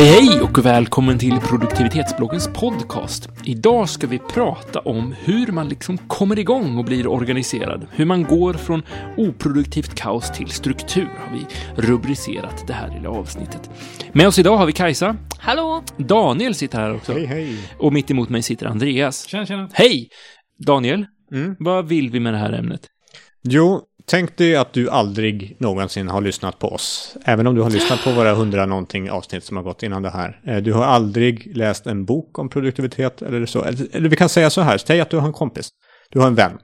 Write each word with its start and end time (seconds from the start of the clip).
Hej 0.00 0.08
hej 0.08 0.40
och 0.40 0.64
välkommen 0.66 1.18
till 1.18 1.40
produktivitetsbloggens 1.40 2.48
podcast. 2.48 3.28
Idag 3.44 3.88
ska 3.88 4.06
vi 4.06 4.18
prata 4.18 4.80
om 4.80 5.14
hur 5.24 5.52
man 5.52 5.68
liksom 5.68 5.98
kommer 5.98 6.38
igång 6.38 6.78
och 6.78 6.84
blir 6.84 7.06
organiserad. 7.06 7.86
Hur 7.92 8.04
man 8.04 8.22
går 8.22 8.54
från 8.54 8.82
oproduktivt 9.16 9.94
kaos 9.94 10.32
till 10.32 10.50
struktur 10.50 11.08
har 11.18 11.36
vi 11.36 11.46
rubricerat 11.82 12.66
det 12.66 12.72
här 12.72 12.94
lilla 12.94 13.08
avsnittet. 13.10 13.70
Med 14.12 14.26
oss 14.28 14.38
idag 14.38 14.56
har 14.56 14.66
vi 14.66 14.72
Kajsa. 14.72 15.16
Hallå! 15.38 15.82
Daniel 15.96 16.54
sitter 16.54 16.78
här 16.80 16.94
också. 16.94 17.12
Hej, 17.12 17.26
hej. 17.26 17.56
Och 17.78 17.92
mitt 17.92 18.10
emot 18.10 18.28
mig 18.28 18.42
sitter 18.42 18.66
Andreas. 18.66 19.26
Tjena, 19.26 19.46
tjena. 19.46 19.68
Hej! 19.72 20.08
Daniel, 20.66 21.06
Mm. 21.32 21.56
vad 21.58 21.88
vill 21.88 22.10
vi 22.10 22.20
med 22.20 22.34
det 22.34 22.38
här 22.38 22.52
ämnet? 22.52 22.80
Jo, 23.42 23.82
tänk 24.10 24.36
dig 24.36 24.56
att 24.56 24.72
du 24.72 24.90
aldrig 24.90 25.56
någonsin 25.58 26.08
har 26.08 26.20
lyssnat 26.20 26.58
på 26.58 26.68
oss. 26.68 27.16
Även 27.24 27.46
om 27.46 27.54
du 27.54 27.62
har 27.62 27.70
lyssnat 27.70 28.04
på 28.04 28.12
våra 28.12 28.34
hundra 28.34 28.66
någonting 28.66 29.10
avsnitt 29.10 29.44
som 29.44 29.56
har 29.56 29.64
gått 29.64 29.82
innan 29.82 30.02
det 30.02 30.10
här. 30.10 30.40
Eh, 30.46 30.56
du 30.56 30.72
har 30.72 30.84
aldrig 30.84 31.56
läst 31.56 31.86
en 31.86 32.04
bok 32.04 32.38
om 32.38 32.48
produktivitet 32.48 33.22
eller 33.22 33.46
så. 33.46 33.64
Eller, 33.64 34.08
vi 34.08 34.16
kan 34.16 34.28
säga 34.28 34.50
så 34.50 34.60
här, 34.60 34.78
säg 34.78 35.00
att 35.00 35.10
du 35.10 35.16
har 35.16 35.26
en 35.26 35.32
kompis. 35.32 35.68
Du 36.10 36.18
har 36.18 36.26
en 36.26 36.34
vän 36.34 36.58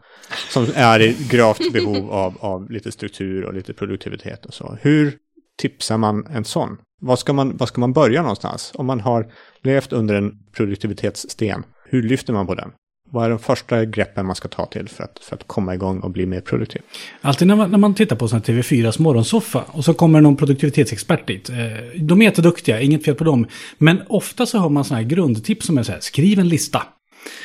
som 0.51 0.67
är 0.75 1.01
i 1.01 1.17
gravt 1.31 1.73
behov 1.73 2.11
av, 2.11 2.37
av 2.41 2.71
lite 2.71 2.93
struktur 2.93 3.45
och 3.45 3.55
lite 3.55 3.73
produktivitet 3.73 4.47
och 4.47 4.55
så. 4.55 4.79
Hur 4.81 5.15
tipsar 5.59 5.99
man 5.99 6.27
en 6.27 6.45
sån? 6.45 6.77
Var 7.01 7.17
ska 7.17 7.33
man, 7.33 7.57
vad 7.57 7.69
ska 7.69 7.81
man 7.81 7.93
börja 7.93 8.23
någonstans? 8.23 8.73
Om 8.75 8.87
man 8.87 9.01
har 9.01 9.27
levt 9.63 9.93
under 9.93 10.15
en 10.15 10.33
produktivitetssten, 10.57 11.63
hur 11.89 12.03
lyfter 12.03 12.33
man 12.33 12.47
på 12.47 12.55
den? 12.55 12.71
Vad 13.11 13.25
är 13.25 13.31
de 13.31 13.39
första 13.39 13.85
greppen 13.85 14.27
man 14.27 14.37
ska 14.37 14.49
ta 14.49 14.67
till 14.67 14.89
för 14.89 15.05
att, 15.05 15.19
för 15.23 15.37
att 15.37 15.47
komma 15.47 15.75
igång 15.75 16.01
och 16.01 16.11
bli 16.11 16.27
mer 16.27 16.41
produktiv? 16.41 16.83
Alltid 17.21 17.49
när 17.49 17.57
man, 17.57 17.71
när 17.71 17.79
man 17.79 17.95
tittar 17.95 18.17
på 18.17 18.29
sån 18.29 18.43
här 18.47 18.55
TV4s 18.55 19.03
morgonsoffa 19.03 19.65
och 19.67 19.85
så 19.85 19.95
kommer 19.95 20.21
någon 20.21 20.37
produktivitetsexpert 20.37 21.27
dit. 21.27 21.49
Eh, 21.49 21.57
de 22.01 22.21
är 22.21 22.25
jätteduktiga, 22.25 22.81
inget 22.81 23.05
fel 23.05 23.15
på 23.15 23.25
dem. 23.25 23.47
Men 23.79 24.03
ofta 24.09 24.47
så 24.47 24.59
har 24.59 24.69
man 24.69 24.85
sådana 24.85 25.03
här 25.03 25.09
grundtips 25.09 25.67
som 25.67 25.79
är 25.79 25.83
så 25.83 25.93
här, 25.93 26.01
skriv 26.01 26.39
en 26.39 26.49
lista. 26.49 26.83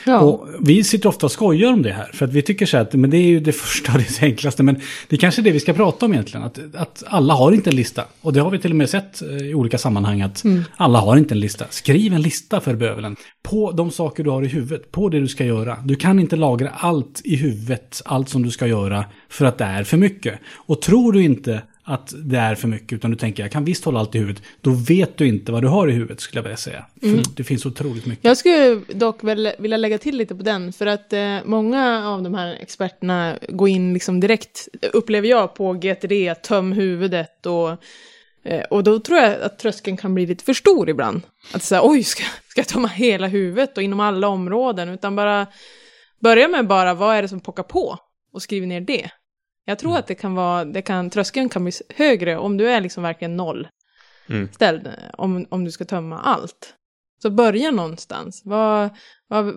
Ja. 0.05 0.19
Och 0.19 0.47
vi 0.59 0.83
sitter 0.83 1.09
ofta 1.09 1.25
och 1.25 1.31
skojar 1.31 1.73
om 1.73 1.81
det 1.81 1.91
här. 1.91 2.11
För 2.13 2.25
att 2.25 2.33
vi 2.33 2.41
tycker 2.41 2.65
så 2.65 2.77
här 2.77 2.83
att 2.83 2.93
men 2.93 3.09
det 3.09 3.17
är 3.17 3.27
ju 3.27 3.39
det 3.39 3.51
första 3.51 3.93
och 3.93 3.97
det 3.97 4.21
enklaste. 4.21 4.63
Men 4.63 4.75
det 5.07 5.15
är 5.15 5.17
kanske 5.17 5.41
är 5.41 5.43
det 5.43 5.51
vi 5.51 5.59
ska 5.59 5.73
prata 5.73 6.05
om 6.05 6.13
egentligen. 6.13 6.45
Att, 6.45 6.59
att 6.75 7.03
alla 7.07 7.33
har 7.33 7.51
inte 7.51 7.69
en 7.69 7.75
lista. 7.75 8.03
Och 8.21 8.33
det 8.33 8.39
har 8.39 8.51
vi 8.51 8.59
till 8.59 8.71
och 8.71 8.77
med 8.77 8.89
sett 8.89 9.21
eh, 9.21 9.27
i 9.37 9.53
olika 9.53 9.77
sammanhang. 9.77 10.21
Att 10.21 10.43
alla 10.77 10.99
har 10.99 11.17
inte 11.17 11.33
en 11.33 11.39
lista. 11.39 11.65
Skriv 11.69 12.13
en 12.13 12.21
lista 12.21 12.59
för 12.59 12.75
bövelen. 12.75 13.15
På 13.43 13.71
de 13.71 13.91
saker 13.91 14.23
du 14.23 14.29
har 14.29 14.43
i 14.43 14.47
huvudet. 14.47 14.91
På 14.91 15.09
det 15.09 15.19
du 15.19 15.27
ska 15.27 15.45
göra. 15.45 15.77
Du 15.83 15.95
kan 15.95 16.19
inte 16.19 16.35
lagra 16.35 16.69
allt 16.69 17.21
i 17.23 17.35
huvudet. 17.35 18.01
Allt 18.05 18.29
som 18.29 18.43
du 18.43 18.51
ska 18.51 18.67
göra. 18.67 19.05
För 19.29 19.45
att 19.45 19.57
det 19.57 19.65
är 19.65 19.83
för 19.83 19.97
mycket. 19.97 20.39
Och 20.55 20.81
tror 20.81 21.13
du 21.13 21.23
inte 21.23 21.61
att 21.83 22.13
det 22.17 22.37
är 22.37 22.55
för 22.55 22.67
mycket, 22.67 22.93
utan 22.93 23.11
du 23.11 23.17
tänker 23.17 23.43
jag 23.43 23.51
kan 23.51 23.65
visst 23.65 23.85
hålla 23.85 23.99
allt 23.99 24.15
i 24.15 24.19
huvudet, 24.19 24.43
då 24.61 24.71
vet 24.71 25.17
du 25.17 25.27
inte 25.27 25.51
vad 25.51 25.61
du 25.61 25.67
har 25.67 25.87
i 25.87 25.91
huvudet 25.91 26.19
skulle 26.19 26.37
jag 26.37 26.43
vilja 26.43 26.57
säga. 26.57 26.85
För 27.01 27.35
det 27.35 27.43
finns 27.43 27.65
otroligt 27.65 28.05
mycket. 28.05 28.25
Jag 28.25 28.37
skulle 28.37 28.81
dock 28.93 29.23
väl 29.23 29.51
vilja 29.59 29.77
lägga 29.77 29.97
till 29.97 30.17
lite 30.17 30.35
på 30.35 30.43
den, 30.43 30.73
för 30.73 30.85
att 30.85 31.13
eh, 31.13 31.37
många 31.45 32.09
av 32.09 32.23
de 32.23 32.33
här 32.33 32.53
experterna 32.61 33.37
går 33.49 33.69
in 33.69 33.93
liksom 33.93 34.19
direkt, 34.19 34.67
upplever 34.93 35.27
jag, 35.27 35.55
på 35.55 35.73
GTD, 35.73 36.35
töm 36.43 36.71
huvudet 36.71 37.45
och, 37.45 37.69
eh, 38.43 38.63
och 38.69 38.83
då 38.83 38.99
tror 38.99 39.19
jag 39.19 39.41
att 39.41 39.59
tröskeln 39.59 39.97
kan 39.97 40.13
bli 40.13 40.25
lite 40.25 40.43
för 40.43 40.53
stor 40.53 40.89
ibland. 40.89 41.21
Att 41.53 41.63
säga, 41.63 41.81
oj, 41.83 42.03
ska, 42.03 42.23
ska 42.47 42.59
jag 42.61 42.67
tömma 42.67 42.87
hela 42.87 43.27
huvudet 43.27 43.77
och 43.77 43.83
inom 43.83 43.99
alla 43.99 44.27
områden, 44.27 44.89
utan 44.89 45.15
bara 45.15 45.47
börja 46.19 46.47
med 46.47 46.67
bara, 46.67 46.93
vad 46.93 47.15
är 47.15 47.21
det 47.21 47.27
som 47.27 47.39
pockar 47.39 47.63
på? 47.63 47.97
Och 48.33 48.41
skriv 48.41 48.67
ner 48.67 48.81
det. 48.81 49.09
Jag 49.65 49.79
tror 49.79 49.97
att 49.97 50.07
det 50.07 50.15
kan 50.15 50.35
vara, 50.35 50.65
det 50.65 50.81
kan, 50.81 51.09
tröskeln 51.09 51.49
kan 51.49 51.63
bli 51.63 51.71
högre 51.95 52.37
om 52.37 52.57
du 52.57 52.69
är 52.69 52.81
liksom 52.81 53.03
verkligen 53.03 53.37
noll 53.37 53.67
Mm. 54.29 54.49
ställd, 54.51 54.89
om, 55.17 55.45
om 55.49 55.63
du 55.65 55.71
ska 55.71 55.85
tömma 55.85 56.19
allt. 56.19 56.73
Så 57.21 57.29
börja 57.29 57.71
någonstans. 57.71 58.41
Vad, 58.45 58.89
vad, 59.27 59.45
vad, 59.45 59.53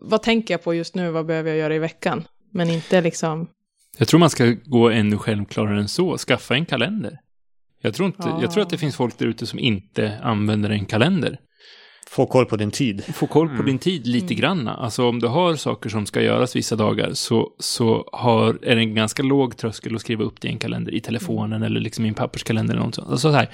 vad 0.00 0.22
tänker 0.22 0.54
jag 0.54 0.62
på 0.62 0.74
just 0.74 0.94
nu? 0.94 1.10
Vad 1.10 1.26
behöver 1.26 1.50
jag 1.50 1.58
göra 1.58 1.74
i 1.74 1.78
veckan? 1.78 2.24
Men 2.52 2.70
inte 2.70 3.00
liksom... 3.00 3.48
Jag 3.98 4.08
tror 4.08 4.20
man 4.20 4.30
ska 4.30 4.56
gå 4.64 4.90
ännu 4.90 5.18
självklarare 5.18 5.80
än 5.80 5.88
så. 5.88 6.18
Skaffa 6.18 6.54
en 6.54 6.66
kalender. 6.66 7.18
Jag 7.80 7.94
tror, 7.94 8.06
inte, 8.06 8.22
Ja. 8.28 8.38
jag 8.42 8.50
tror 8.52 8.62
att 8.62 8.70
det 8.70 8.78
finns 8.78 8.96
folk 8.96 9.18
där 9.18 9.26
ute 9.26 9.46
som 9.46 9.58
inte 9.58 10.18
använder 10.22 10.70
en 10.70 10.86
kalender. 10.86 11.38
Få 12.10 12.26
koll 12.26 12.46
på 12.46 12.56
din 12.56 12.70
tid. 12.70 13.04
Få 13.14 13.26
koll 13.26 13.56
på 13.56 13.62
din 13.62 13.78
tid 13.78 14.06
lite 14.06 14.34
granna. 14.34 14.74
Alltså 14.74 15.08
om 15.08 15.18
du 15.18 15.26
har 15.26 15.56
saker 15.56 15.90
som 15.90 16.06
ska 16.06 16.22
göras 16.22 16.56
vissa 16.56 16.76
dagar 16.76 17.10
så, 17.12 17.50
så 17.58 18.08
har, 18.12 18.58
är 18.62 18.76
det 18.76 18.82
en 18.82 18.94
ganska 18.94 19.22
låg 19.22 19.56
tröskel 19.56 19.94
att 19.94 20.00
skriva 20.00 20.24
upp 20.24 20.40
det 20.40 20.48
i 20.48 20.50
en 20.50 20.58
kalender 20.58 20.94
i 20.94 21.00
telefonen 21.00 21.62
eller 21.62 21.80
liksom 21.80 22.04
i 22.04 22.08
en 22.08 22.14
papperskalender 22.14 22.74
eller 22.74 22.84
något 22.84 22.94
sånt. 22.94 23.10
Alltså 23.10 23.30
så 23.30 23.36
här, 23.36 23.48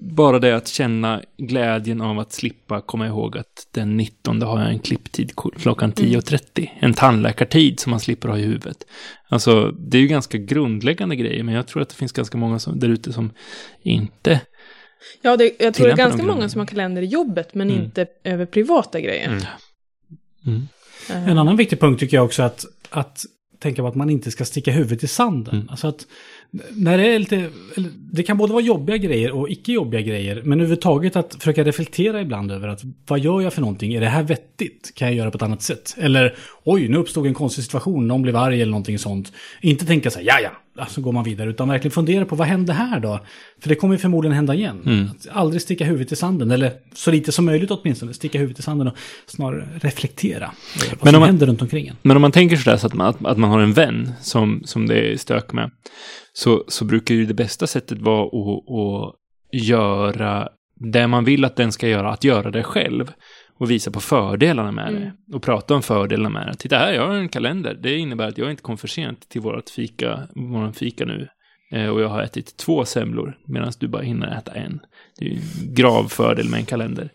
bara 0.00 0.38
det 0.38 0.56
att 0.56 0.68
känna 0.68 1.22
glädjen 1.36 2.00
av 2.00 2.18
att 2.18 2.32
slippa 2.32 2.80
komma 2.80 3.06
ihåg 3.06 3.38
att 3.38 3.68
den 3.74 3.96
19 3.96 4.42
har 4.42 4.60
jag 4.60 4.70
en 4.70 4.78
klipptid 4.78 5.32
klockan 5.36 5.92
10.30. 5.92 6.68
En 6.78 6.94
tandläkartid 6.94 7.80
som 7.80 7.90
man 7.90 8.00
slipper 8.00 8.28
ha 8.28 8.38
i 8.38 8.42
huvudet. 8.42 8.86
Alltså, 9.28 9.70
det 9.70 9.98
är 9.98 10.02
ju 10.02 10.08
ganska 10.08 10.38
grundläggande 10.38 11.16
grejer, 11.16 11.42
men 11.42 11.54
jag 11.54 11.66
tror 11.66 11.82
att 11.82 11.88
det 11.88 11.94
finns 11.94 12.12
ganska 12.12 12.38
många 12.38 12.58
som, 12.58 12.78
där 12.78 12.88
ute 12.88 13.12
som 13.12 13.32
inte... 13.82 14.40
Ja, 15.22 15.36
det, 15.36 15.52
jag 15.58 15.74
tror 15.74 15.86
det 15.86 15.92
är 15.92 15.96
ganska 15.96 16.22
många 16.22 16.48
som 16.48 16.58
har 16.58 16.66
kalender 16.66 17.02
i 17.02 17.06
jobbet, 17.06 17.54
men 17.54 17.70
Mm. 17.70 17.84
inte 17.84 18.06
över 18.24 18.46
privata 18.46 19.00
grejer. 19.00 19.26
Mm. 19.26 19.42
Mm. 20.46 20.68
Eh, 21.10 21.28
En 21.30 21.38
annan 21.38 21.56
viktig 21.56 21.80
punkt 21.80 22.00
tycker 22.00 22.16
jag 22.16 22.24
också 22.24 22.42
att, 22.42 22.64
att 22.90 23.24
tänka 23.58 23.82
på 23.82 23.88
att 23.88 23.94
man 23.94 24.10
inte 24.10 24.30
ska 24.30 24.44
sticka 24.44 24.70
huvudet 24.70 25.04
i 25.04 25.08
sanden. 25.08 25.54
Mm. 25.54 25.68
Alltså 25.68 25.88
att 25.88 26.06
när 26.72 26.98
det 26.98 27.06
är 27.14 27.18
lite, 27.18 27.36
eller 27.76 27.90
det 28.12 28.22
kan 28.22 28.36
både 28.38 28.52
vara 28.52 28.62
jobbiga 28.62 28.96
grejer 28.96 29.30
och 29.32 29.50
icke 29.50 29.72
jobbiga 29.72 30.00
grejer, 30.00 30.42
men 30.44 30.60
överhuvudtaget 30.60 31.16
att 31.16 31.34
försöka 31.34 31.64
reflektera 31.64 32.20
ibland 32.20 32.52
över 32.52 32.68
att 32.68 32.80
vad 33.06 33.20
gör 33.20 33.40
jag 33.40 33.52
för 33.52 33.60
någonting? 33.60 33.94
Är 33.94 34.00
det 34.00 34.06
här 34.08 34.22
vettigt? 34.22 34.92
Kan 34.94 35.08
jag 35.08 35.14
göra 35.16 35.30
på 35.30 35.36
ett 35.36 35.42
annat 35.42 35.62
sätt? 35.62 35.94
Eller 35.98 36.36
oj, 36.64 36.88
nu 36.88 36.96
uppstod 36.96 37.26
en 37.26 37.34
konstig 37.34 37.64
situation, 37.64 38.06
någon 38.08 38.22
blev 38.22 38.36
arg 38.36 38.62
eller 38.62 38.70
någonting 38.70 38.98
sånt. 38.98 39.32
Inte 39.60 39.86
tänka 39.86 40.10
så 40.10 40.18
här, 40.18 40.26
ja 40.26 40.40
ja, 40.42 40.50
så 40.86 41.00
går 41.00 41.12
man 41.12 41.24
vidare, 41.24 41.50
utan 41.50 41.68
verkligen 41.68 41.92
fundera 41.92 42.24
på 42.24 42.36
vad 42.36 42.46
hände 42.48 42.72
här 42.72 43.00
då? 43.00 43.20
För 43.60 43.68
det 43.68 43.74
kommer 43.74 43.94
ju 43.94 43.98
förmodligen 43.98 44.34
hända 44.36 44.54
igen. 44.54 44.82
Mm. 44.86 45.06
Att 45.10 45.28
aldrig 45.36 45.62
sticka 45.62 45.84
huvudet 45.84 46.12
i 46.12 46.16
sanden, 46.16 46.50
eller 46.50 46.72
så 46.94 47.10
lite 47.10 47.32
som 47.32 47.44
möjligt 47.44 47.70
åtminstone, 47.70 48.14
sticka 48.14 48.38
huvudet 48.38 48.58
i 48.58 48.62
sanden 48.62 48.88
och 48.88 48.94
snarare 49.26 49.68
reflektera 49.80 50.50
vad 50.76 50.88
Men 50.88 51.08
om 51.08 51.12
som 51.12 51.20
man- 51.20 51.28
händer 51.28 51.46
runt 51.46 51.62
omkring 51.62 51.88
en. 51.88 51.96
Men 52.02 52.16
om 52.16 52.22
man 52.22 52.32
tänker 52.32 52.56
sådär 52.56 52.76
så 52.76 52.86
att 52.86 52.94
man, 52.94 53.06
att, 53.06 53.24
att 53.26 53.38
man 53.38 53.50
har 53.50 53.60
en 53.60 53.72
vän 53.72 54.12
som, 54.20 54.62
som 54.64 54.86
det 54.86 55.12
är 55.12 55.16
stök 55.16 55.52
med, 55.52 55.70
så, 56.32 56.64
så 56.68 56.84
brukar 56.84 57.14
ju 57.14 57.26
det 57.26 57.34
bästa 57.34 57.66
sättet 57.66 57.98
vara 57.98 58.24
att, 58.26 58.70
att 58.70 59.14
göra 59.52 60.48
det 60.92 61.06
man 61.06 61.24
vill 61.24 61.44
att 61.44 61.56
den 61.56 61.72
ska 61.72 61.88
göra, 61.88 62.10
att 62.12 62.24
göra 62.24 62.50
det 62.50 62.62
själv. 62.62 63.12
Och 63.58 63.70
visa 63.70 63.90
på 63.90 64.00
fördelarna 64.00 64.72
med 64.72 64.88
Mm. 64.88 65.02
det. 65.26 65.36
Och 65.36 65.42
prata 65.42 65.74
om 65.74 65.82
fördelarna 65.82 66.28
med 66.28 66.46
det. 66.46 66.54
Titta 66.54 66.78
här, 66.78 66.92
jag 66.92 67.06
har 67.06 67.14
en 67.14 67.28
kalender. 67.28 67.74
Det 67.82 67.96
innebär 67.96 68.28
att 68.28 68.38
jag 68.38 68.50
inte 68.50 68.62
kom 68.62 68.78
för 68.78 68.88
sent 68.88 69.28
till 69.28 69.40
vårt 69.40 69.70
fika, 69.70 70.28
våran 70.34 70.72
fika 70.72 71.04
nu. 71.04 71.28
Eh, 71.72 71.88
och 71.88 72.00
jag 72.00 72.08
har 72.08 72.22
ätit 72.22 72.56
två 72.56 72.84
semlor 72.84 73.38
medan 73.46 73.72
du 73.80 73.88
bara 73.88 74.02
hinner 74.02 74.38
äta 74.38 74.52
en. 74.52 74.80
Det 75.18 75.24
är 75.24 75.28
ju 75.28 75.34
en 75.36 75.74
grav 75.74 76.04
fördel 76.08 76.48
med 76.48 76.60
en 76.60 76.66
kalender. 76.66 77.10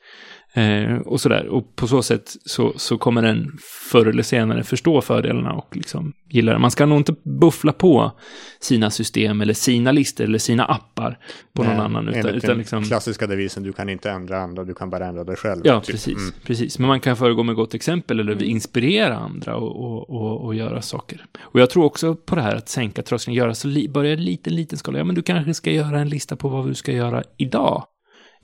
Eh, 0.56 0.96
och 0.98 1.22
sådär. 1.22 1.48
Och 1.48 1.76
på 1.76 1.88
så 1.88 2.04
sätt 2.04 2.32
så, 2.46 2.74
så 2.76 2.98
kommer 2.98 3.22
den 3.22 3.58
förr 3.92 4.06
eller 4.06 4.24
senare 4.24 4.64
förstå 4.64 5.02
fördelarna 5.02 5.54
och 5.54 5.78
liksom 5.78 6.14
gilla 6.30 6.54
det. 6.54 6.60
Man 6.60 6.72
ska 6.72 6.86
nog 6.86 6.98
inte 7.00 7.16
buffla 7.24 7.72
på 7.74 8.12
sina 8.60 8.90
system 8.90 9.42
eller 9.42 9.54
sina 9.54 9.92
listor 9.92 10.24
eller 10.24 10.40
sina 10.40 10.66
appar 10.66 11.18
på 11.54 11.64
någon 11.64 11.74
Nej, 11.76 11.86
annan. 11.86 12.08
Utan, 12.08 12.26
utan 12.36 12.50
den 12.50 12.58
liksom, 12.58 12.84
klassiska 12.84 13.28
devisen, 13.28 13.64
du 13.64 13.74
kan 13.74 13.90
inte 13.90 14.12
ändra 14.12 14.38
andra, 14.40 14.64
du 14.64 14.74
kan 14.74 14.90
bara 14.90 15.06
ändra 15.08 15.24
dig 15.24 15.36
själv. 15.36 15.62
ja, 15.64 15.80
typ. 15.80 15.92
precis, 15.96 16.18
Mm. 16.18 16.34
precis. 16.46 16.80
Men 16.80 16.88
man 16.88 17.00
kan 17.00 17.18
föregå 17.18 17.44
med 17.44 17.56
gott 17.56 17.74
exempel 17.74 18.20
eller 18.20 18.44
inspirera 18.44 19.18
andra 19.18 19.56
och, 19.56 19.84
och, 19.84 20.10
och, 20.10 20.46
och 20.46 20.56
göra 20.56 20.82
saker. 20.82 21.26
Och 21.42 21.60
jag 21.60 21.70
tror 21.70 21.86
också 21.86 22.16
på 22.16 22.36
det 22.36 22.42
här 22.42 22.56
att 22.56 22.70
sänka 22.70 23.02
tröskeln, 23.02 23.36
göra 23.36 23.54
så 23.54 23.68
li, 23.68 23.90
börja 23.90 24.16
liten, 24.16 24.56
liten 24.56 24.78
skala. 24.78 24.98
Ja, 24.98 25.04
men 25.04 25.16
du 25.16 25.22
kanske 25.22 25.54
ska 25.54 25.72
göra 25.72 26.00
en 26.00 26.10
lista 26.10 26.36
på 26.36 26.50
vad 26.50 26.68
du 26.68 26.74
ska 26.74 26.92
göra 26.92 27.24
idag. 27.38 27.84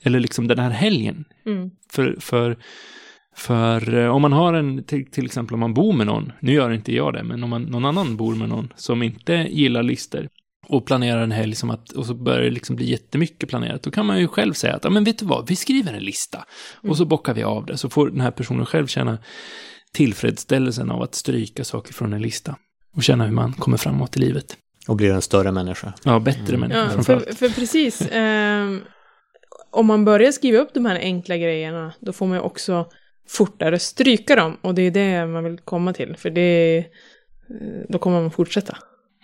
Eller 0.04 0.20
liksom 0.20 0.48
den 0.48 0.60
här 0.60 0.70
helgen. 0.70 1.26
Mm. 1.46 1.70
För, 1.92 2.16
för, 2.20 2.58
för 3.36 3.94
eh, 3.94 4.16
om 4.16 4.22
man 4.22 4.34
har 4.34 4.54
en, 4.54 4.84
till, 4.84 5.12
till 5.12 5.26
exempel 5.26 5.54
om 5.54 5.60
man 5.60 5.74
bor 5.74 5.94
med 5.94 6.08
någon, 6.08 6.32
nu 6.40 6.54
gör 6.54 6.72
inte 6.72 6.96
jag 6.96 7.14
det, 7.14 7.24
men 7.24 7.44
om 7.44 7.50
man, 7.50 7.64
någon 7.64 7.86
annan 7.86 8.18
bor 8.18 8.36
med 8.36 8.50
någon 8.50 8.74
som 8.76 9.04
inte 9.04 9.34
gillar 9.34 9.84
lister 9.84 10.30
och 10.68 10.86
planerar 10.86 11.22
en 11.22 11.32
helg 11.32 11.56
som 11.56 11.70
att, 11.70 11.92
och 11.92 12.06
så 12.06 12.14
börjar 12.14 12.42
det 12.42 12.50
liksom 12.50 12.76
bli 12.76 12.90
jättemycket 12.92 13.50
planerat, 13.50 13.84
då 13.84 13.92
kan 13.92 14.06
man 14.06 14.20
ju 14.20 14.28
själv 14.28 14.54
säga 14.54 14.76
att, 14.76 14.84
ja 14.84 14.90
men 14.90 15.04
vet 15.04 15.20
du 15.20 15.26
vad, 15.26 15.48
vi 15.48 15.56
skriver 15.56 15.94
en 15.94 16.04
lista 16.04 16.46
och 16.82 16.98
så 16.98 17.06
bockar 17.06 17.34
vi 17.34 17.44
av 17.44 17.66
det, 17.66 17.78
så 17.78 17.90
får 17.90 18.10
den 18.10 18.22
här 18.22 18.32
personen 18.32 18.66
själv 18.66 18.88
känna 18.88 19.18
tillfredsställelsen 19.94 20.92
av 20.92 21.02
att 21.02 21.16
stryka 21.16 21.64
saker 21.64 21.94
från 21.94 22.14
en 22.14 22.22
lista 22.22 22.56
och 22.96 23.04
känna 23.04 23.26
hur 23.26 23.34
man 23.34 23.54
kommer 23.54 23.78
framåt 23.78 24.18
i 24.18 24.20
livet. 24.20 24.58
Och 24.88 24.96
blir 24.96 25.12
en 25.12 25.22
större 25.22 25.52
människa. 25.52 25.94
Ja, 26.04 26.20
bättre 26.20 26.58
människa 26.58 26.92
Ja, 26.96 27.04
för, 27.04 27.20
för 27.20 27.50
precis. 27.50 28.02
ehm, 28.12 28.82
om 29.72 29.86
man 29.86 30.06
börjar 30.06 30.32
skriva 30.32 30.60
upp 30.60 30.74
de 30.74 30.86
här 30.86 31.00
enkla 31.00 31.38
grejerna, 31.38 31.94
då 32.00 32.14
får 32.14 32.26
man 32.26 32.38
ju 32.38 32.44
också 32.44 32.86
fortare 33.28 33.80
stryka 33.80 34.36
dem. 34.36 34.58
Och 34.62 34.76
det 34.76 34.82
är 34.82 34.92
det 34.92 35.26
man 35.26 35.44
vill 35.44 35.58
komma 35.60 35.94
till, 35.94 36.16
för 36.18 36.30
det, 36.30 36.78
eh, 37.50 37.86
då 37.90 38.00
kommer 38.00 38.22
man 38.22 38.32
fortsätta. 38.32 38.78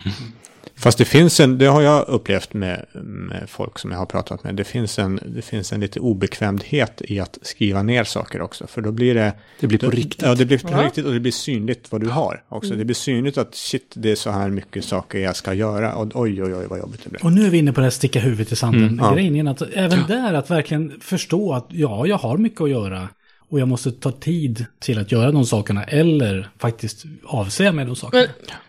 Fast 0.78 0.98
det 0.98 1.04
finns 1.04 1.40
en, 1.40 1.58
det 1.58 1.66
har 1.66 1.82
jag 1.82 2.08
upplevt 2.08 2.54
med, 2.54 2.86
med 2.92 3.44
folk 3.48 3.78
som 3.78 3.90
jag 3.90 3.98
har 3.98 4.06
pratat 4.06 4.44
med, 4.44 4.54
det 4.54 4.64
finns, 4.64 4.98
en, 4.98 5.20
det 5.26 5.42
finns 5.42 5.72
en 5.72 5.80
lite 5.80 6.00
obekvämdhet 6.00 7.02
i 7.04 7.20
att 7.20 7.38
skriva 7.42 7.82
ner 7.82 8.04
saker 8.04 8.40
också. 8.40 8.66
För 8.66 8.82
då 8.82 8.92
blir 8.92 9.14
det... 9.14 9.32
Det 9.60 9.66
blir 9.66 9.78
på 9.78 9.86
då, 9.86 9.90
riktigt. 9.92 10.22
Ja, 10.22 10.34
det 10.34 10.44
blir 10.44 10.58
på 10.58 10.68
Ja. 10.70 10.86
riktigt 10.86 11.04
och 11.04 11.12
det 11.12 11.20
blir 11.20 11.32
synligt 11.32 11.92
vad 11.92 12.00
du 12.00 12.08
har 12.08 12.42
också. 12.48 12.74
Det 12.74 12.84
blir 12.84 12.94
synligt 12.94 13.38
att 13.38 13.54
shit, 13.54 13.92
det 13.94 14.10
är 14.10 14.16
så 14.16 14.30
här 14.30 14.50
mycket 14.50 14.84
saker 14.84 15.18
jag 15.18 15.36
ska 15.36 15.54
göra. 15.54 15.94
Och 15.94 16.10
oj, 16.14 16.42
oj, 16.42 16.54
oj, 16.54 16.66
vad 16.70 16.78
jobbigt 16.78 17.00
det 17.04 17.10
blir. 17.10 17.24
Och 17.24 17.32
nu 17.32 17.46
är 17.46 17.50
vi 17.50 17.58
inne 17.58 17.72
på 17.72 17.80
det 17.80 17.84
här 17.84 17.90
sticka 17.90 18.20
huvudet 18.20 18.52
i 18.52 18.56
sanden. 18.56 18.82
Mm, 18.82 18.98
ja. 18.98 19.14
Grejen 19.14 19.48
att 19.48 19.62
även 19.62 20.06
där 20.08 20.34
att 20.34 20.50
verkligen 20.50 21.00
förstå 21.00 21.52
att 21.52 21.66
ja, 21.68 22.06
jag 22.06 22.16
har 22.18 22.38
mycket 22.38 22.60
att 22.60 22.70
göra. 22.70 23.08
Och 23.48 23.60
jag 23.60 23.68
måste 23.68 23.92
ta 23.92 24.12
tid 24.12 24.66
till 24.78 24.98
att 24.98 25.12
göra 25.12 25.32
de 25.32 25.44
sakerna. 25.46 25.84
Eller 25.84 26.48
faktiskt 26.58 27.04
avsäga 27.24 27.72
mig 27.72 27.84
de 27.84 27.96
sakerna. 27.96 28.24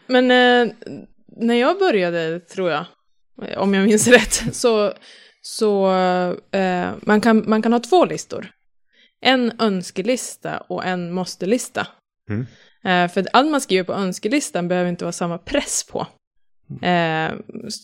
Men, 0.07 0.27
men 0.27 0.68
eh, 0.68 0.74
när 1.39 1.55
jag 1.55 1.79
började, 1.79 2.39
tror 2.39 2.69
jag, 2.69 2.85
om 3.57 3.73
jag 3.73 3.85
minns 3.87 4.07
rätt, 4.17 4.55
så, 4.55 4.93
så 5.41 5.91
eh, 6.51 6.89
man, 7.01 7.21
kan, 7.21 7.43
man 7.47 7.61
kan 7.61 7.73
ha 7.73 7.79
två 7.79 8.05
listor. 8.05 8.51
En 9.21 9.51
önskelista 9.59 10.57
och 10.57 10.85
en 10.85 11.11
måste-lista. 11.13 11.87
Mm. 12.29 12.45
Eh, 12.83 13.13
för 13.13 13.25
allt 13.33 13.51
man 13.51 13.61
skriver 13.61 13.83
på 13.83 13.93
önskelistan 13.93 14.67
behöver 14.67 14.89
inte 14.89 15.05
vara 15.05 15.11
samma 15.11 15.37
press 15.37 15.87
på. 15.91 16.07
Eh, 16.81 17.31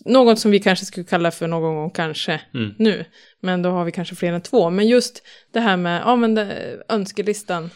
något 0.05 0.39
som 0.39 0.51
vi 0.51 0.59
kanske 0.59 0.85
skulle 0.85 1.03
kalla 1.05 1.31
för 1.31 1.47
någon 1.47 1.75
gång 1.75 1.89
kanske 1.89 2.41
Mm. 2.53 2.73
nu. 2.79 3.05
Men 3.41 3.61
då 3.61 3.69
har 3.69 3.85
vi 3.85 3.91
kanske 3.91 4.15
fler 4.15 4.33
än 4.33 4.41
två. 4.41 4.69
Men 4.69 4.88
just 4.88 5.23
det 5.53 5.59
här 5.59 5.77
med 5.77 6.01
ja, 6.05 6.15
men 6.15 6.35
det, 6.35 6.77
önskelistan. 6.89 7.69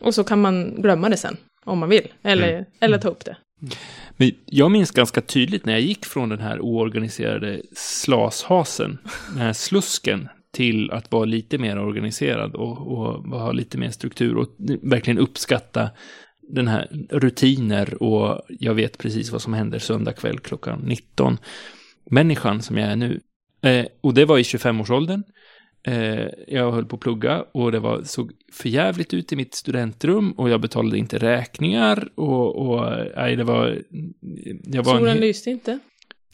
Och 0.00 0.14
så 0.14 0.24
kan 0.24 0.40
man 0.40 0.82
glömma 0.82 1.08
det 1.08 1.16
sen. 1.16 1.36
Om 1.64 1.78
man 1.78 1.88
vill. 1.88 2.12
Eller, 2.22 2.66
eller 2.80 2.98
ta 2.98 3.08
upp 3.08 3.24
det. 3.24 3.36
Men 4.16 4.32
jag 4.46 4.70
minns 4.70 4.90
ganska 4.90 5.20
tydligt 5.20 5.66
när 5.66 5.72
jag 5.72 5.82
gick 5.82 6.06
från 6.06 6.28
den 6.28 6.40
här 6.40 6.60
oorganiserade 6.60 7.62
slashasen, 7.76 8.98
den 9.28 9.38
här 9.38 9.52
slusken, 9.52 10.28
till 10.52 10.90
att 10.90 11.12
vara 11.12 11.24
lite 11.24 11.58
mer 11.58 11.78
organiserad 11.78 12.54
och, 12.54 12.78
och 12.78 13.24
ha 13.24 13.52
lite 13.52 13.78
mer 13.78 13.90
struktur 13.90 14.36
och 14.36 14.48
verkligen 14.82 15.18
uppskatta 15.18 15.90
den 16.42 16.68
här 16.68 17.06
rutiner 17.10 18.02
och 18.02 18.40
jag 18.48 18.74
vet 18.74 18.98
precis 18.98 19.32
vad 19.32 19.42
som 19.42 19.54
händer 19.54 19.78
söndag 19.78 20.12
kväll 20.12 20.38
klockan 20.38 20.80
19. 20.86 21.38
Människan 22.10 22.62
som 22.62 22.78
jag 22.78 22.92
är 22.92 22.96
nu. 22.96 23.20
Eh, 23.62 23.86
och 24.00 24.14
det 24.14 24.24
var 24.24 24.38
i 24.38 24.42
25-årsåldern. 24.42 25.22
Eh, 25.82 26.26
jag 26.48 26.72
höll 26.72 26.84
på 26.86 26.96
att 26.96 27.00
plugga 27.02 27.44
och 27.52 27.72
det 27.72 27.78
var, 27.78 28.02
såg 28.02 28.32
förjävligt 28.52 29.14
ut 29.14 29.32
i 29.32 29.36
mitt 29.36 29.54
studentrum 29.54 30.32
och 30.32 30.50
jag 30.50 30.60
betalade 30.60 30.98
inte 30.98 31.18
räkningar 31.18 32.08
och, 32.14 32.56
och 32.56 32.86
nej, 33.16 33.36
det 33.36 33.44
var... 33.44 33.82
Jag 34.64 34.82
var 34.82 34.92
en 34.92 34.98
Solen 34.98 35.16
he- 35.16 35.20
lyste 35.20 35.50
inte. 35.50 35.78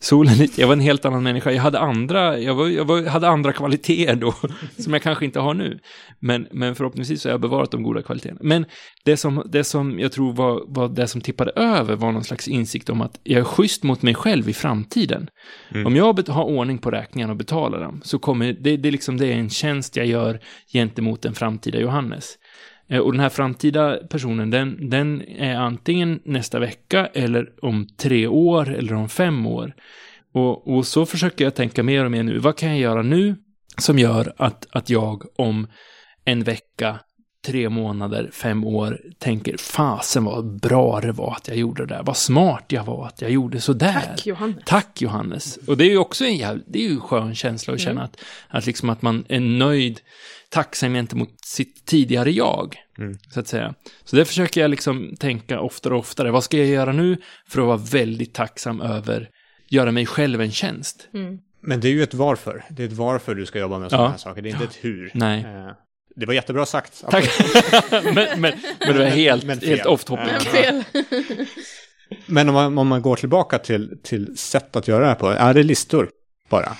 Solen 0.00 0.34
lite, 0.34 0.60
jag 0.60 0.68
var 0.68 0.72
en 0.72 0.80
helt 0.80 1.04
annan 1.04 1.22
människa. 1.22 1.50
Jag 1.50 1.62
hade 1.62 1.78
andra, 1.78 2.38
jag, 2.38 2.54
var, 2.54 2.68
jag 2.68 2.84
var, 2.84 3.02
hade 3.02 3.28
andra 3.28 3.52
kvaliteter 3.52 4.16
då, 4.16 4.34
som 4.78 4.92
jag 4.92 5.02
kanske 5.02 5.24
inte 5.24 5.40
har 5.40 5.54
nu. 5.54 5.78
Men, 6.20 6.46
men 6.50 6.74
förhoppningsvis 6.74 7.22
så 7.22 7.28
har 7.28 7.32
jag 7.32 7.40
bevarat 7.40 7.70
de 7.70 7.82
goda 7.82 8.02
kvaliteterna. 8.02 8.40
Men 8.42 8.66
det 9.04 9.16
som, 9.16 9.42
det 9.46 9.64
som 9.64 9.98
jag 10.00 10.12
tror 10.12 10.32
var, 10.32 10.64
var 10.66 10.88
det 10.88 11.08
som 11.08 11.20
tippade 11.20 11.50
över 11.50 11.96
var 11.96 12.12
någon 12.12 12.24
slags 12.24 12.48
insikt 12.48 12.90
om 12.90 13.00
att 13.00 13.20
jag 13.22 13.40
är 13.40 13.44
schysst 13.44 13.82
mot 13.82 14.02
mig 14.02 14.14
själv 14.14 14.48
i 14.48 14.52
framtiden. 14.52 15.28
Mm. 15.70 15.86
Om 15.86 15.96
jag 15.96 16.28
har 16.28 16.44
ordning 16.44 16.78
på 16.78 16.90
räkningarna 16.90 17.32
och 17.32 17.38
betalar 17.38 17.80
dem, 17.80 18.00
så 18.04 18.18
kommer 18.18 18.52
det, 18.60 18.76
det, 18.76 18.90
liksom, 18.90 19.16
det 19.16 19.26
är 19.26 19.36
en 19.36 19.50
tjänst 19.50 19.96
jag 19.96 20.06
gör 20.06 20.40
gentemot 20.72 21.22
den 21.22 21.34
framtida 21.34 21.78
Johannes. 21.78 22.34
Eh, 22.88 22.98
Och 22.98 23.12
den 23.12 23.20
här 23.20 23.28
framtida 23.28 23.96
personen, 24.10 24.50
den, 24.50 24.90
den 24.90 25.22
är 25.22 25.54
antingen 25.56 26.20
nästa 26.24 26.58
vecka 26.58 27.06
eller 27.06 27.48
om 27.62 27.86
tre 27.98 28.26
år 28.26 28.74
eller 28.74 28.94
om 28.94 29.08
fem 29.08 29.46
år. 29.46 29.74
Och, 30.34 30.76
och 30.76 30.86
så 30.86 31.06
försöker 31.06 31.44
jag 31.44 31.54
tänka 31.54 31.82
mer 31.82 32.04
och 32.04 32.10
mer 32.10 32.22
nu. 32.22 32.38
Vad 32.38 32.56
kan 32.56 32.68
jag 32.68 32.78
göra 32.78 33.02
nu 33.02 33.36
som 33.78 33.98
gör 33.98 34.32
att, 34.36 34.66
att 34.70 34.90
jag 34.90 35.22
om 35.38 35.66
en 36.24 36.42
vecka, 36.42 36.98
tre 37.46 37.68
månader, 37.68 38.30
fem 38.32 38.64
år 38.64 39.00
tänker 39.18 39.56
fasen 39.56 40.24
vad 40.24 40.60
bra 40.60 41.00
det 41.00 41.12
var 41.12 41.32
att 41.32 41.48
jag 41.48 41.56
gjorde 41.56 41.86
det 41.86 41.94
där. 41.94 42.02
Vad 42.02 42.16
smart 42.16 42.64
jag 42.68 42.84
var 42.84 43.06
att 43.06 43.22
jag 43.22 43.30
gjorde 43.30 43.60
så 43.60 43.72
där. 43.72 43.92
Tack 43.92 44.26
Johannes. 44.26 44.56
Tack 44.66 45.02
Johannes. 45.02 45.56
Och 45.66 45.76
det 45.76 45.84
är 45.84 45.90
ju 45.90 45.98
också 45.98 46.24
en, 46.24 46.36
jäv, 46.36 46.62
det 46.66 46.78
är 46.78 46.82
ju 46.82 46.94
en 46.94 47.00
skön 47.00 47.34
känsla 47.34 47.74
att 47.74 47.80
känna 47.80 48.02
att, 48.02 48.20
att, 48.48 48.66
liksom 48.66 48.90
att 48.90 49.02
man 49.02 49.24
är 49.28 49.40
nöjd, 49.40 50.00
tacksam 50.50 50.94
gentemot 50.94 51.28
sitt 51.44 51.86
tidigare 51.86 52.30
jag. 52.30 52.76
Mm. 52.98 53.18
Så 53.30 53.40
att 53.40 53.48
säga. 53.48 53.74
Så 54.04 54.16
det 54.16 54.24
försöker 54.24 54.60
jag 54.60 54.70
liksom 54.70 55.14
tänka 55.20 55.60
oftare 55.60 55.94
och 55.94 56.00
oftare. 56.00 56.30
Vad 56.30 56.44
ska 56.44 56.56
jag 56.58 56.66
göra 56.66 56.92
nu 56.92 57.16
för 57.48 57.60
att 57.60 57.66
vara 57.66 57.76
väldigt 57.76 58.34
tacksam 58.34 58.80
över, 58.80 59.28
göra 59.68 59.92
mig 59.92 60.06
själv 60.06 60.40
en 60.40 60.50
tjänst? 60.52 61.08
Mm. 61.14 61.38
Men 61.60 61.80
det 61.80 61.88
är 61.88 61.92
ju 61.92 62.02
ett 62.02 62.14
varför. 62.14 62.64
Det 62.70 62.82
är 62.82 62.86
ett 62.86 62.92
varför 62.92 63.34
du 63.34 63.46
ska 63.46 63.58
jobba 63.58 63.78
med 63.78 63.90
sådana 63.90 64.06
Ja. 64.06 64.10
här 64.10 64.18
saker. 64.18 64.42
Det 64.42 64.48
är 64.48 64.50
inte 64.50 64.64
ett 64.64 64.78
hur. 64.80 65.10
Nej. 65.14 65.40
Eh, 65.40 65.70
Det 66.16 66.26
var 66.26 66.34
jättebra 66.34 66.66
sagt. 66.66 67.04
Tack. 67.10 67.30
men, 67.90 68.14
men, 68.14 68.40
men 68.40 68.52
det 68.78 68.92
var 68.98 69.04
helt, 69.04 69.44
Men 69.44 69.60
fel. 69.60 69.68
helt 69.68 69.86
off 69.86 70.04
topic. 70.04 70.44
Fel. 70.44 70.84
Men 72.26 72.48
om 72.48 72.54
man, 72.54 72.78
om 72.78 72.88
man 72.88 73.02
går 73.02 73.16
tillbaka 73.16 73.58
till, 73.58 73.98
till 74.02 74.36
sätt 74.36 74.76
att 74.76 74.88
göra 74.88 75.00
det 75.02 75.08
här 75.08 75.14
på, 75.14 75.28
är 75.28 75.54
det 75.54 75.62
listor 75.62 76.10
bara? 76.48 76.76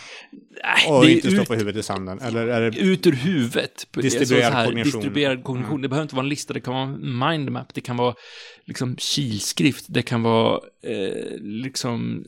Nej, 0.64 0.90
Och 0.90 1.04
inte 1.04 1.30
stå 1.30 1.42
ut, 1.42 1.50
huvudet 1.50 1.76
i 1.76 1.82
sanden? 1.82 2.18
Eller 2.18 2.46
är 2.46 2.70
det... 2.70 2.78
ut 2.78 3.06
ur 3.06 3.12
huvudet. 3.12 3.86
Distribuerad 3.92 4.52
Så 4.52 4.58
här, 4.58 4.66
kognition. 4.66 4.92
Distribuerad 4.92 5.44
kognition. 5.44 5.70
Mm. 5.70 5.82
Det 5.82 5.88
behöver 5.88 6.02
inte 6.02 6.14
vara 6.14 6.24
en 6.24 6.28
lista, 6.28 6.54
det 6.54 6.60
kan 6.60 6.74
vara 6.74 6.84
en 6.84 7.18
mindmap, 7.18 7.74
det 7.74 7.80
kan 7.80 7.96
vara 7.96 8.14
liksom 8.64 8.96
kilskrift, 8.96 9.84
det 9.88 10.02
kan 10.02 10.22
vara 10.22 10.60
eh, 10.86 11.40
liksom, 11.40 12.24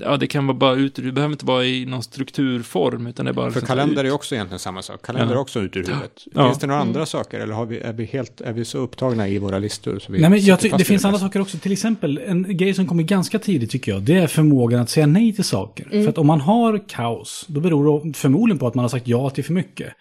ja 0.00 0.16
det 0.16 0.26
kan 0.26 0.46
vara 0.46 0.56
bara 0.58 0.74
ut 0.74 0.98
ur, 0.98 1.02
det 1.02 1.12
behöver 1.12 1.32
inte 1.32 1.46
vara 1.46 1.64
i 1.64 1.86
någon 1.86 2.02
strukturform, 2.02 3.06
utan 3.06 3.24
det 3.24 3.30
är 3.30 3.34
bara 3.34 3.50
För 3.50 3.60
liksom 3.60 3.76
kalender 3.76 4.04
ut. 4.04 4.08
är 4.10 4.14
också 4.14 4.34
egentligen 4.34 4.58
samma 4.58 4.82
sak. 4.82 5.06
Kalender 5.06 5.34
Ja. 5.34 5.38
är 5.38 5.40
också 5.40 5.60
ut 5.60 5.76
ur 5.76 5.80
huvudet. 5.84 6.12
Ja. 6.34 6.46
Finns 6.48 6.58
det 6.58 6.66
några 6.66 6.80
andra 6.80 7.06
saker 7.06 7.40
eller 7.40 7.54
har 7.54 7.66
vi, 7.66 7.78
är, 7.78 7.92
vi 7.92 8.04
helt, 8.04 8.40
är 8.40 8.52
vi 8.52 8.64
så 8.64 8.78
upptagna 8.78 9.28
i 9.28 9.38
våra 9.38 9.58
listor? 9.58 9.98
Så 9.98 10.12
vi 10.12 10.20
Nej, 10.20 10.30
men 10.30 10.44
jag 10.44 10.60
ty- 10.60 10.70
det 10.78 10.84
finns 10.84 11.04
andra 11.04 11.18
saker 11.18 11.40
också. 11.40 11.58
Till 11.58 11.72
exempel 11.72 12.18
en 12.26 12.56
grej 12.56 12.74
som 12.74 12.86
kommer 12.86 13.02
ganska 13.02 13.38
tidigt 13.38 13.70
tycker 13.70 13.92
jag. 13.92 14.02
Det 14.02 14.14
är 14.14 14.26
förmågan 14.26 14.80
att 14.80 14.90
säga 14.90 15.06
nej 15.06 15.32
till 15.32 15.44
saker. 15.44 15.88
För 15.90 16.08
att 16.08 16.18
om 16.18 16.26
man 16.26 16.40
har 16.40 16.88
kaos, 16.88 17.44
då 17.48 17.60
beror 17.60 18.04
det 18.06 18.12
förmodligen 18.18 18.58
på 18.58 18.66
att 18.66 18.74
man 18.74 18.82
har 18.84 18.88
sagt 18.88 19.08
ja 19.08 19.30
till 19.30 19.44
för 19.44 19.52
mycket. 19.52 19.92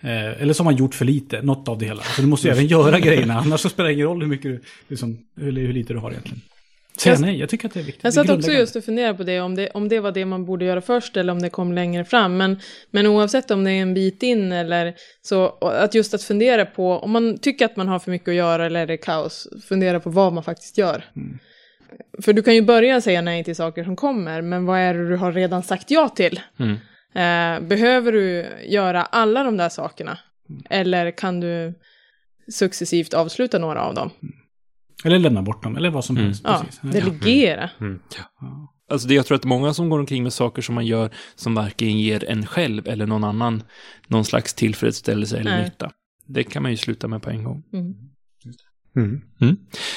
Eh, 0.00 0.42
eller 0.42 0.58
har 0.58 0.64
man 0.64 0.76
gjort 0.76 0.94
för 0.94 1.04
lite, 1.04 1.42
något 1.42 1.68
av 1.68 1.78
det 1.78 1.84
hela. 1.86 2.02
Så 2.02 2.22
du 2.22 2.28
måste 2.28 2.48
ju 2.48 2.52
även 2.52 2.66
göra 2.66 3.00
grejerna, 3.00 3.38
annars 3.44 3.60
så 3.60 3.68
spelar 3.68 3.88
det 3.88 3.94
ingen 3.94 4.06
roll 4.06 4.20
hur, 4.20 4.28
mycket 4.28 4.50
du, 4.50 4.60
liksom, 4.88 5.18
hur, 5.36 5.52
hur 5.52 5.72
lite 5.72 5.92
du 5.92 5.98
har 5.98 6.10
egentligen. 6.10 6.40
Säga 7.06 7.14
Jag- 7.14 7.20
nej, 7.20 7.40
jag 7.40 7.48
tycker 7.48 7.68
att 7.68 7.74
det 7.74 7.80
är 7.80 7.84
viktigt. 7.84 8.04
Jag 8.04 8.14
satt 8.14 8.30
också 8.30 8.52
just 8.52 8.76
och 8.76 8.84
funderade 8.84 9.14
på 9.14 9.22
det 9.22 9.40
om, 9.40 9.54
det, 9.54 9.68
om 9.70 9.88
det 9.88 10.00
var 10.00 10.12
det 10.12 10.24
man 10.24 10.44
borde 10.44 10.64
göra 10.64 10.80
först 10.80 11.16
eller 11.16 11.32
om 11.32 11.42
det 11.42 11.50
kom 11.50 11.72
längre 11.72 12.04
fram. 12.04 12.36
Men, 12.36 12.60
men 12.90 13.06
oavsett 13.06 13.50
om 13.50 13.64
det 13.64 13.70
är 13.70 13.82
en 13.82 13.94
bit 13.94 14.22
in 14.22 14.52
eller 14.52 14.94
så, 15.22 15.46
att 15.60 15.94
just 15.94 16.14
att 16.14 16.22
fundera 16.22 16.66
på, 16.66 16.92
om 16.98 17.10
man 17.10 17.38
tycker 17.38 17.64
att 17.64 17.76
man 17.76 17.88
har 17.88 17.98
för 17.98 18.10
mycket 18.10 18.28
att 18.28 18.34
göra 18.34 18.66
eller 18.66 18.80
är 18.80 18.86
det 18.86 18.96
kaos, 18.96 19.48
fundera 19.68 20.00
på 20.00 20.10
vad 20.10 20.32
man 20.32 20.42
faktiskt 20.44 20.78
gör. 20.78 21.04
För 22.22 22.32
du 22.32 22.42
kan 22.42 22.54
ju 22.54 22.62
börja 22.62 23.00
säga 23.00 23.20
nej 23.22 23.44
till 23.44 23.56
saker 23.56 23.84
som 23.84 23.96
kommer, 23.96 24.42
men 24.42 24.66
vad 24.66 24.78
är 24.78 24.94
det 24.94 25.08
du 25.08 25.16
har 25.16 25.32
redan 25.32 25.62
sagt 25.62 25.90
ja 25.90 26.08
till? 26.08 26.40
Mm. 26.58 26.72
Eh, 27.14 27.68
behöver 27.68 28.12
du 28.12 28.46
göra 28.66 29.02
alla 29.02 29.42
de 29.44 29.56
där 29.56 29.68
sakerna? 29.68 30.18
Eller 30.70 31.10
kan 31.10 31.40
du 31.40 31.74
successivt 32.52 33.14
avsluta 33.14 33.58
några 33.58 33.80
av 33.80 33.94
dem? 33.94 34.10
Eller 35.04 35.18
lämna 35.18 35.42
bort 35.42 35.62
dem, 35.62 35.76
eller 35.76 35.90
vad 35.90 36.04
som 36.04 36.16
Mm. 36.16 36.26
helst. 36.26 36.42
Ja, 36.44 36.62
precis. 36.66 36.80
delegera. 37.04 37.70
Alltså 38.90 39.08
det, 39.08 39.14
jag 39.14 39.26
tror 39.26 39.36
att 39.36 39.44
många 39.44 39.74
som 39.74 39.88
går 39.90 39.98
omkring 39.98 40.22
med 40.22 40.32
saker 40.32 40.62
som 40.62 40.74
man 40.74 40.86
gör 40.86 41.10
som 41.34 41.54
varken 41.54 41.98
ger 41.98 42.24
en 42.30 42.46
själv 42.46 42.88
eller 42.88 43.06
någon 43.06 43.24
annan 43.24 43.62
någon 44.06 44.24
slags 44.24 44.54
tillfredsställelse 44.54 45.38
eller 45.38 45.50
Nej. 45.50 45.64
nytta. 45.64 45.90
Det 46.26 46.44
kan 46.44 46.62
man 46.62 46.70
ju 46.70 46.76
sluta 46.76 47.08
med 47.08 47.22
på 47.22 47.30
en 47.30 47.44
gång. 47.44 47.62
Mm. 47.72 47.94
Mm. 49.40 49.56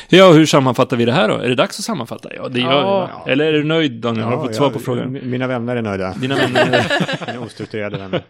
Ja, 0.10 0.32
hur 0.32 0.46
sammanfattar 0.46 0.98
vi 0.98 1.06
det 1.06 1.12
här 1.12 1.30
då? 1.30 1.36
Är 1.36 1.50
det 1.50 1.56
dags 1.56 1.80
att 1.80 1.86
sammanfatta? 1.86 2.30
Ja, 2.36 2.50
det 2.50 2.60
gör 2.60 2.72
Ja. 2.82 3.26
Eller 3.28 3.46
är 3.46 3.54
du 3.54 3.64
nöjd 3.64 3.92
Daniel? 4.02 4.24
har 4.26 4.32
du 4.32 4.38
fått 4.38 4.48
Ja, 4.52 4.54
svar 4.58 4.70
på 4.70 4.80
frågan? 4.80 5.16
mi- 5.18 5.26
Mina 5.26 5.48
vänner 5.48 5.76
är 5.76 5.82
nöjda. 5.82 6.14
Dina 6.14 6.36
vänner, 6.36 6.86
Mina 7.28 7.40
ostrukturerade 7.46 7.98
vänner. 7.98 8.24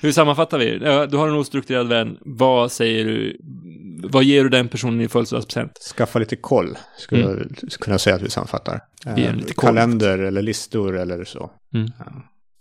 hur 0.00 0.12
sammanfattar 0.12 0.58
vi? 0.58 0.78
Ja, 0.84 1.06
du 1.06 1.16
har 1.16 1.28
en 1.28 1.34
ostrukturerad 1.34 1.88
vän. 1.88 2.18
Vad 2.20 2.72
säger 2.72 3.04
du? 3.04 3.38
Vad 4.02 4.24
ger 4.24 4.42
du 4.42 4.48
den 4.48 4.68
personen 4.68 5.00
i 5.00 5.08
födelsedagspresent? 5.08 5.78
Skaffa 5.96 6.18
lite 6.18 6.36
koll, 6.36 6.78
skulle 6.98 7.24
Mm. 7.24 7.48
jag 7.62 7.70
kunna 7.70 7.98
säga 7.98 8.16
att 8.16 8.22
vi 8.22 8.26
är 8.26 8.30
Eh. 9.06 9.34
Kalender 9.56 10.18
eller 10.18 10.42
listor 10.42 10.98
eller 10.98 11.24
så. 11.24 11.50
Mm. 11.74 11.90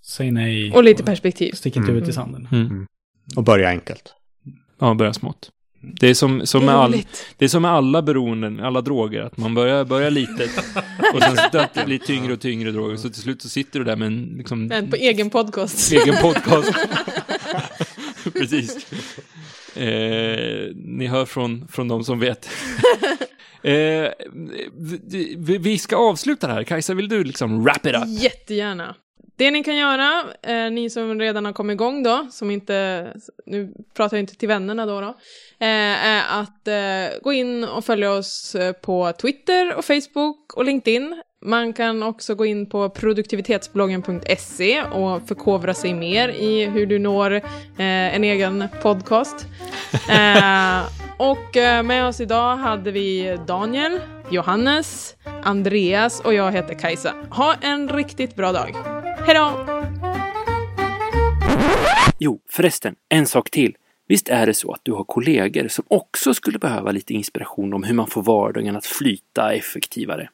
Säg 0.06 0.32
nej. 0.32 0.72
Och 0.72 0.84
lite 0.84 1.04
perspektiv. 1.04 1.52
Stick 1.52 1.76
inte 1.76 1.80
Mm. 1.86 1.90
huvudet 1.96 2.10
i 2.10 2.14
sanden. 2.14 2.48
Mm. 2.52 2.88
Och 3.36 3.44
börja 3.44 3.70
enkelt. 3.70 4.14
Ja, 4.80 4.94
börja 4.94 5.14
smått. 5.14 5.50
Det 5.82 6.08
är 6.08 6.14
som, 6.14 6.46
som, 6.46 6.60
Det 6.60 6.66
med 6.66 6.76
är 6.76 6.80
all, 6.80 7.02
det 7.38 7.46
är 7.46 7.50
som 7.50 7.62
med 7.62 7.72
alla 7.72 8.02
beroenden, 8.02 8.60
alla 8.60 8.82
droger, 8.82 9.22
att 9.22 9.38
man 9.38 9.54
börjar, 9.56 9.86
börjar 9.86 10.12
litet 10.12 10.52
och 11.14 11.22
sen 11.24 11.38
det 11.74 11.86
blir 11.86 11.98
tyngre 12.00 12.34
och 12.34 12.42
tyngre 12.42 12.72
droger, 12.72 12.98
så 12.98 13.10
till 13.10 13.22
slut 13.22 13.42
så 13.42 13.50
sitter 13.50 13.80
du 13.80 13.86
där 13.86 13.96
med 13.96 14.06
en 14.08 14.34
liksom, 14.38 14.72
En 14.72 14.90
på 14.90 14.96
egen 14.96 15.30
podcast. 15.30 15.92
egen 15.92 16.16
podcast. 16.22 16.72
Precis. 18.34 18.78
Eh, 19.76 20.72
ni 20.76 21.08
hör 21.08 21.26
från, 21.26 21.68
från 21.68 21.88
de 21.88 22.04
som 22.04 22.20
vet. 22.20 22.50
Eh, 23.64 24.12
vi, 25.38 25.58
vi 25.58 25.78
ska 25.78 25.96
avsluta 25.96 26.48
det 26.48 26.54
här. 26.54 26.64
Kajsa, 26.64 26.94
vill 26.94 27.10
du 27.10 27.24
liksom 27.24 27.64
wrap 27.64 27.86
it 27.86 27.96
up? 27.96 28.04
Jättegärna. 28.08 28.96
Det 29.40 29.52
ni 29.52 29.64
kan 29.64 29.78
göra, 29.78 30.24
eh, 30.42 30.72
ni 30.72 30.90
som 30.90 31.20
redan 31.20 31.46
har 31.46 31.54
kommit 31.54 31.74
igång 31.74 32.04
då, 32.04 32.28
som 32.32 32.52
inte, 32.52 33.08
nu 33.46 33.74
pratar 33.94 34.18
jag 34.18 34.24
inte 34.24 34.36
till 34.36 34.48
vännerna 34.48 34.86
då, 34.86 35.02
då 35.02 35.08
eh, 35.60 36.06
är 36.06 36.42
att 36.42 36.68
eh, 36.68 37.22
gå 37.22 37.34
in 37.34 37.64
och 37.64 37.86
följa 37.86 38.12
oss 38.12 38.56
eh, 38.56 38.72
på 38.72 39.14
Twitter 39.22 39.76
och 39.76 39.86
Facebook 39.86 40.54
och 40.56 40.66
LinkedIn. 40.66 41.22
Man 41.46 41.74
kan 41.74 42.04
också 42.04 42.36
gå 42.36 42.46
in 42.46 42.66
på 42.66 42.90
produktivitetsbloggen.se 42.90 44.84
och 44.84 45.28
förkovra 45.28 45.74
sig 45.74 45.94
mer 45.94 46.30
i 46.30 46.66
hur 46.66 46.86
du 46.86 47.00
når 47.00 47.32
eh, 47.32 47.42
en 48.16 48.24
egen 48.24 48.68
podcast. 48.82 49.48
Eh, 50.10 50.86
och 51.18 51.58
eh, 51.58 51.84
med 51.84 52.06
oss 52.06 52.22
idag 52.22 52.56
hade 52.56 52.92
vi 52.92 53.38
Daniel, 53.48 54.00
Johannes, 54.32 55.16
Andreas 55.44 56.20
och 56.20 56.34
jag 56.34 56.52
heter 56.52 56.74
Kajsa. 56.74 57.14
Ha 57.30 57.56
en 57.62 57.90
riktigt 57.90 58.36
bra 58.36 58.52
dag. 58.52 58.76
Hej 59.26 59.36
då! 59.36 59.66
Jo, 62.20 62.40
förresten, 62.50 62.96
en 63.10 63.26
sak 63.26 63.50
till. 63.50 63.76
Visst 64.08 64.30
är 64.30 64.46
det 64.46 64.54
så 64.54 64.72
att 64.72 64.82
du 64.84 64.92
har 64.92 65.04
kollegor 65.04 65.68
som 65.68 65.86
också 65.88 66.34
skulle 66.34 66.60
behöva 66.60 66.92
lite 66.92 67.14
inspiration 67.14 67.74
om 67.74 67.84
hur 67.84 67.94
man 67.94 68.08
får 68.08 68.24
vardagen 68.24 68.76
att 68.76 68.86
flyta 68.86 69.54
effektivare? 69.54 70.30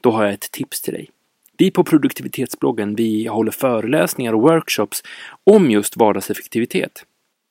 Då 0.00 0.10
har 0.10 0.24
jag 0.24 0.32
ett 0.32 0.50
tips 0.50 0.80
till 0.80 0.94
dig. 0.94 1.10
Vi 1.58 1.70
på 1.70 1.84
produktivitetsbloggen, 1.84 2.94
vi 2.94 3.26
håller 3.26 3.52
föreläsningar 3.52 4.32
och 4.32 4.40
workshops 4.40 5.02
om 5.44 5.70
just 5.70 5.96
vardagseffektivitet. 5.96 7.04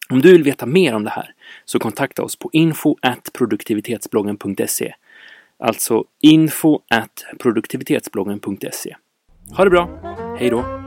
Om 0.09 0.21
du 0.21 0.31
vill 0.31 0.43
veta 0.43 0.65
mer 0.65 0.95
om 0.95 1.03
det 1.03 1.09
här 1.09 1.33
så 1.65 1.79
kontakta 1.79 2.23
oss 2.23 2.35
på 2.35 2.49
info 2.53 2.95
produktivitetsbloggen.se. 3.33 4.93
Alltså 5.59 6.03
info 6.21 6.79
produktivitetsbloggen.se. 7.39 8.95
Ha 9.57 9.63
det 9.63 9.69
bra! 9.69 9.99
Hej 10.39 10.49
då! 10.49 10.78